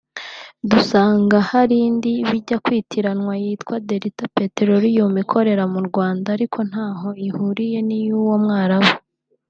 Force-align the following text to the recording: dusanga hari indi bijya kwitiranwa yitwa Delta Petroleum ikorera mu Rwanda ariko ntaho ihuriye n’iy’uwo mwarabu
dusanga 0.69 1.37
hari 1.49 1.75
indi 1.87 2.13
bijya 2.29 2.57
kwitiranwa 2.65 3.33
yitwa 3.43 3.75
Delta 3.87 4.25
Petroleum 4.37 5.13
ikorera 5.23 5.63
mu 5.73 5.79
Rwanda 5.87 6.27
ariko 6.35 6.59
ntaho 6.69 7.07
ihuriye 7.27 7.79
n’iy’uwo 7.87 8.35
mwarabu 8.43 8.95